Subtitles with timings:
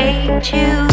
[0.00, 0.90] hate you.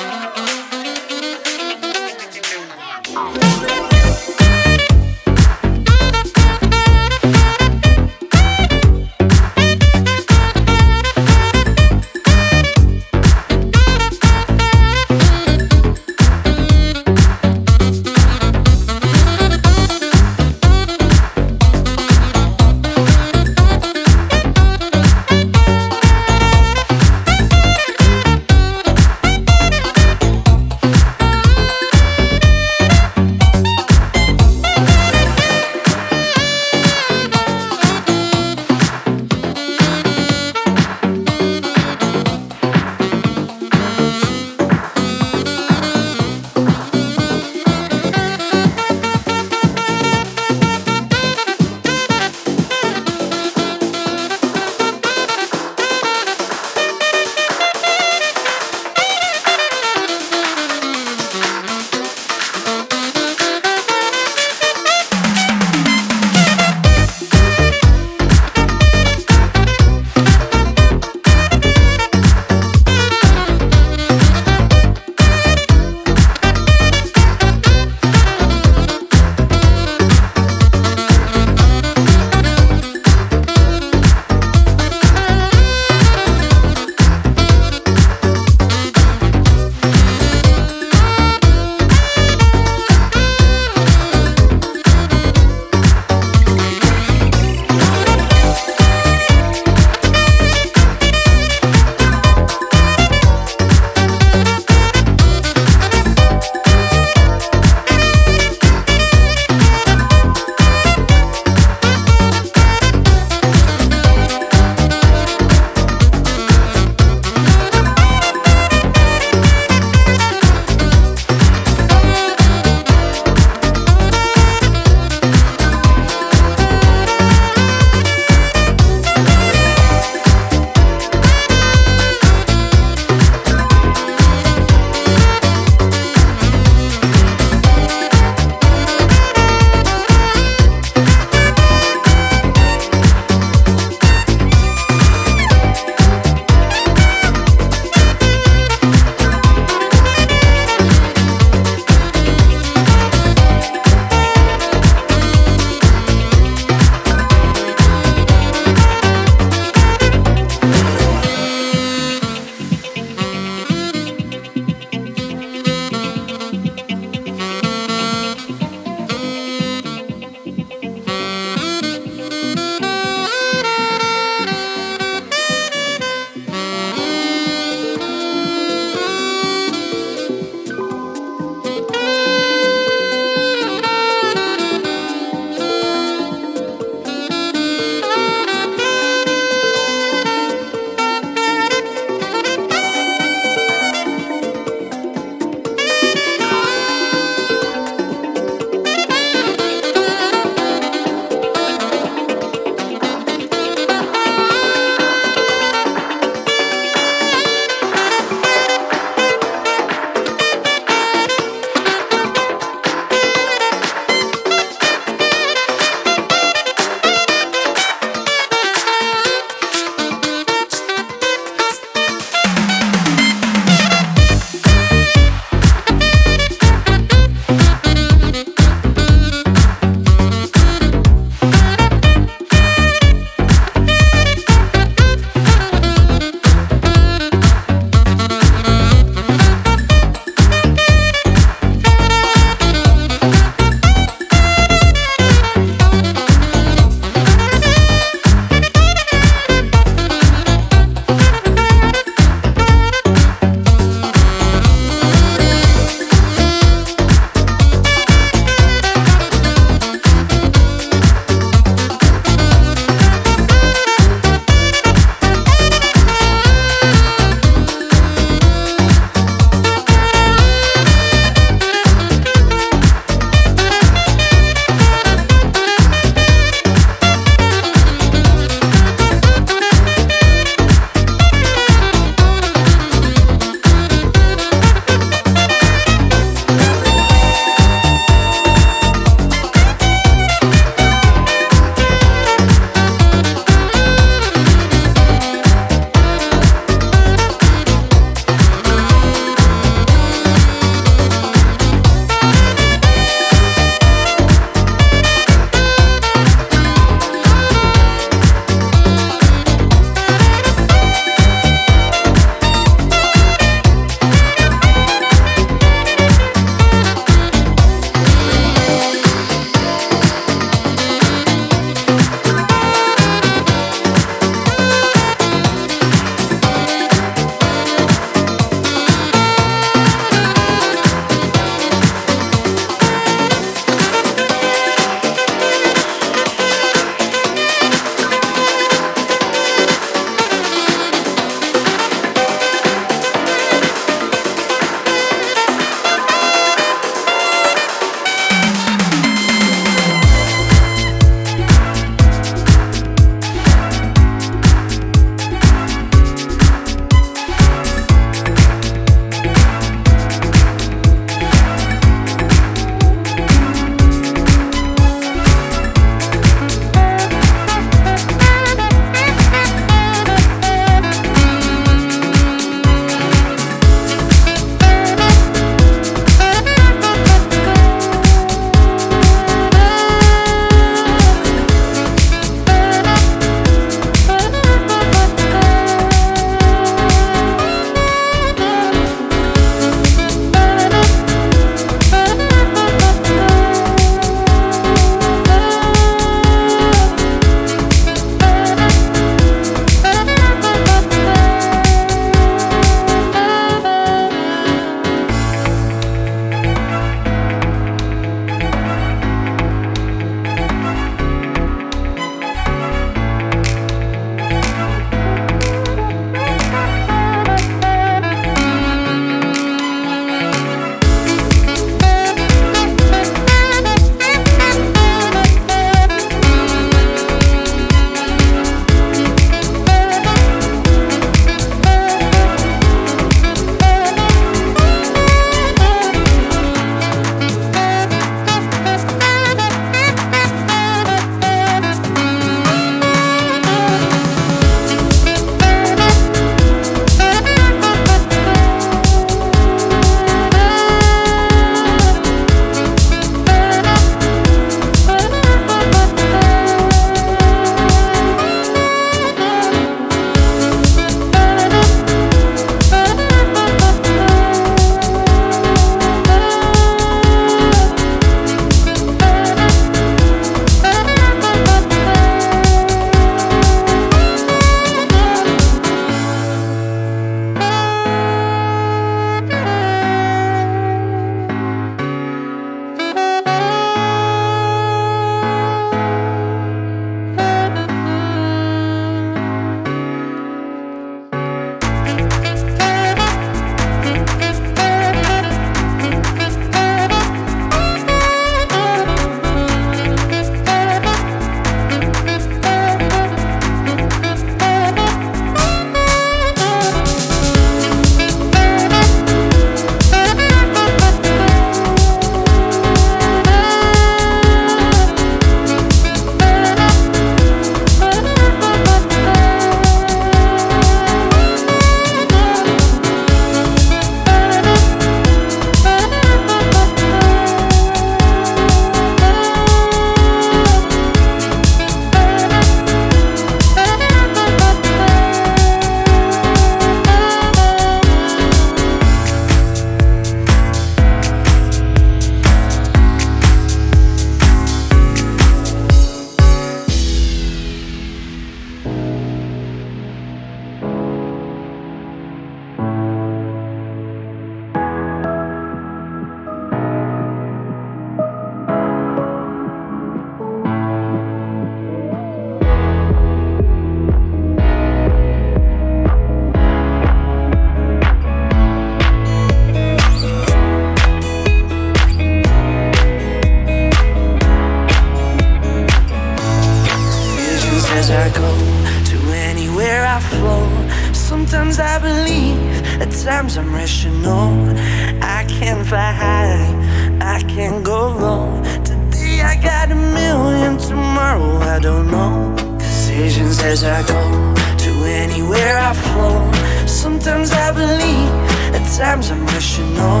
[594.96, 596.18] Anywhere I flow.
[596.66, 598.12] Sometimes I believe,
[598.56, 600.00] at times I'm rational.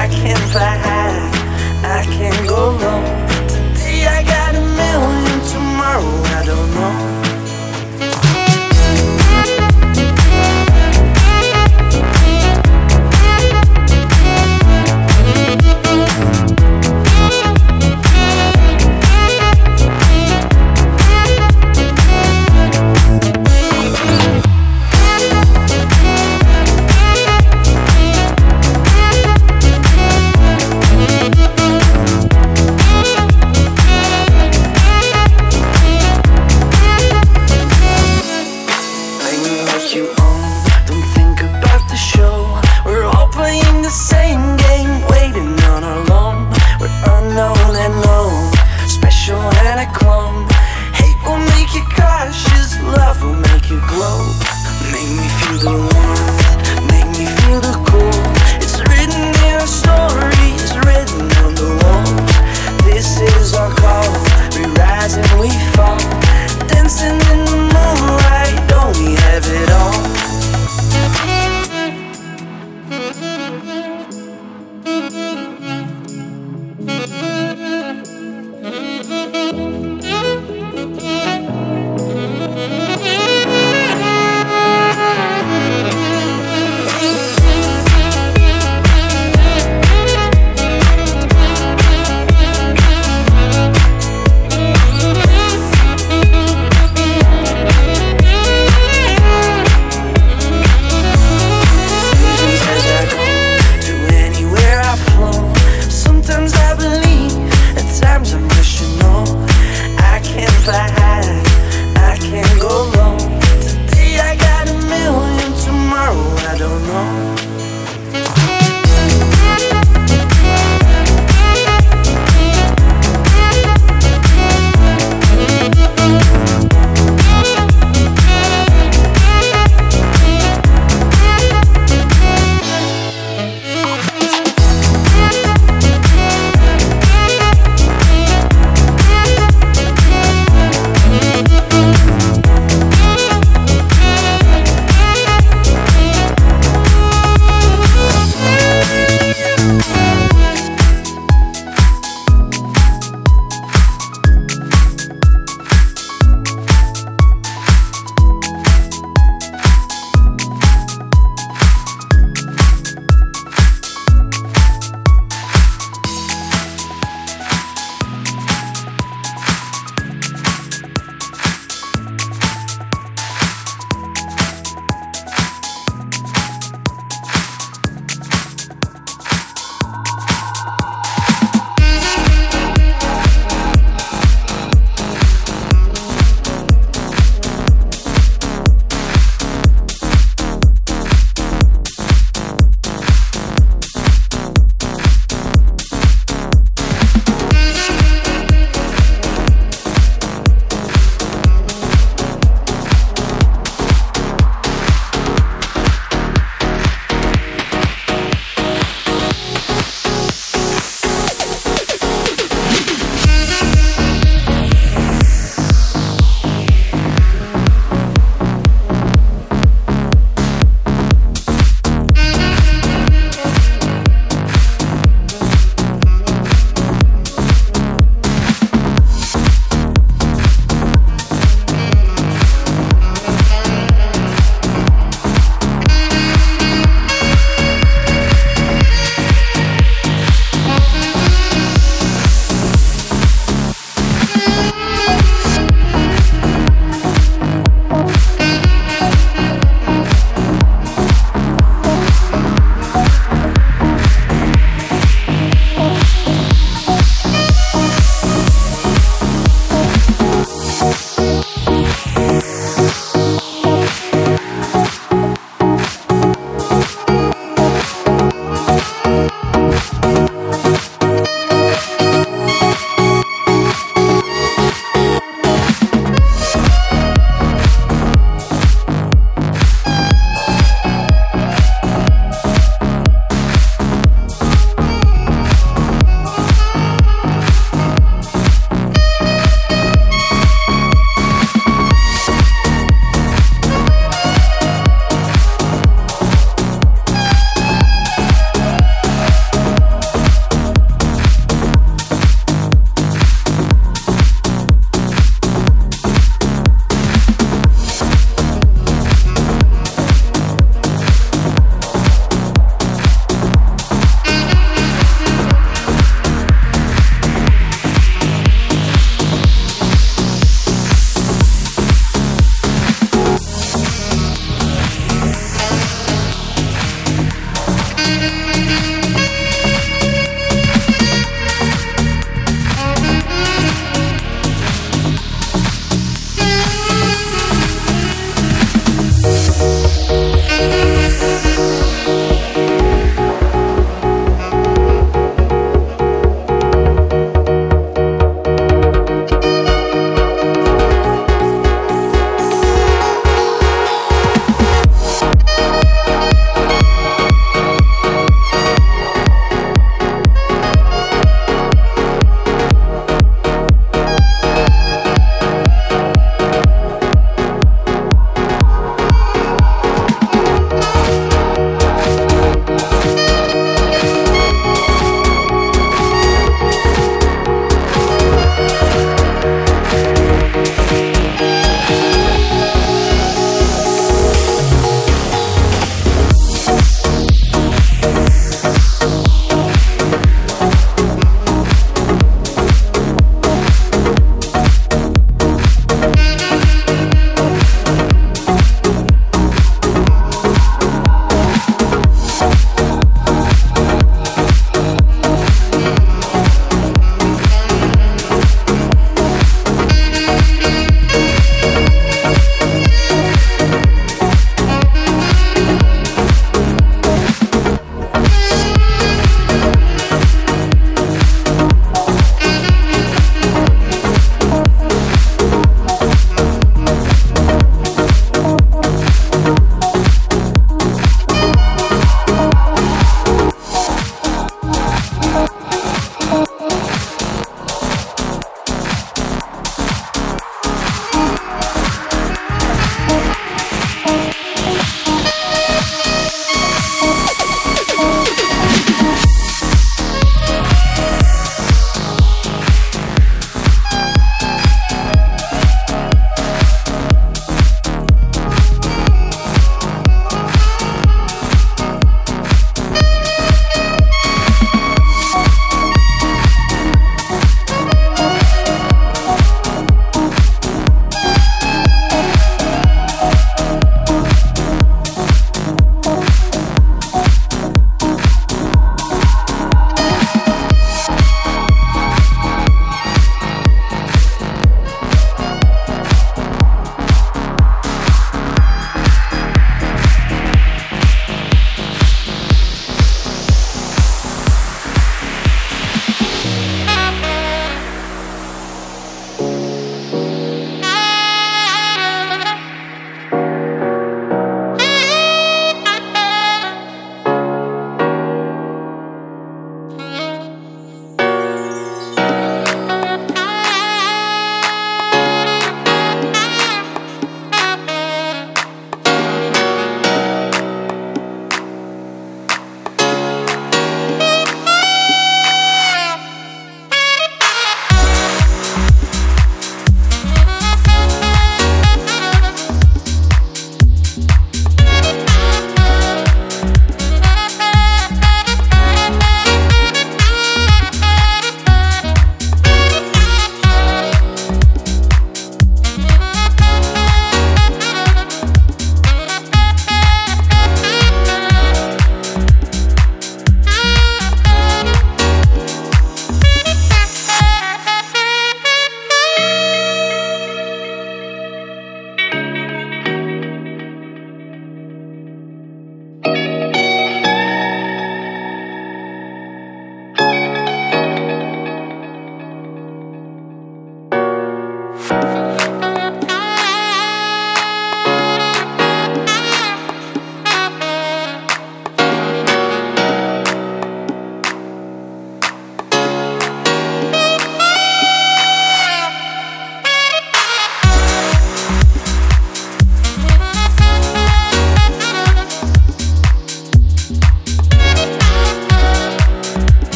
[0.00, 1.30] I can fly high,
[1.98, 3.02] I can go low.
[3.52, 7.15] Today I got a million, tomorrow I don't know.